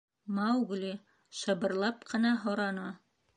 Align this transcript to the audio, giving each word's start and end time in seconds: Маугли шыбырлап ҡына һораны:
Маугли 0.37 0.93
шыбырлап 1.41 2.09
ҡына 2.15 2.33
һораны: 2.47 2.89